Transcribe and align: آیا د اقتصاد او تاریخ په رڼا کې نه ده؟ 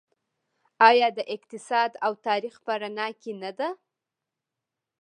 آیا 0.89 1.07
د 1.17 1.19
اقتصاد 1.35 1.91
او 2.05 2.13
تاریخ 2.27 2.55
په 2.65 2.73
رڼا 2.81 3.07
کې 3.21 3.31
نه 3.41 3.51
ده؟ 3.57 3.69